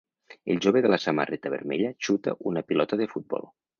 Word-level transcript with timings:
El 0.53 0.61
jove 0.65 0.81
de 0.85 0.89
la 0.93 0.99
samarreta 1.03 1.51
vermella 1.55 1.93
xuta 2.07 2.35
una 2.53 2.65
pilota 2.71 3.01
de 3.03 3.09
futbol. 3.17 3.47